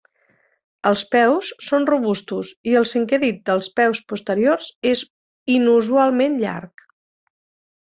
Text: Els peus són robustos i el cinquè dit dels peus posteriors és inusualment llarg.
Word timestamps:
Els 0.91 1.03
peus 1.15 1.51
són 1.65 1.85
robustos 1.91 2.55
i 2.71 2.75
el 2.81 2.89
cinquè 2.93 3.21
dit 3.27 3.45
dels 3.51 3.71
peus 3.81 4.03
posteriors 4.15 4.75
és 4.97 5.07
inusualment 5.61 6.45
llarg. 6.47 6.91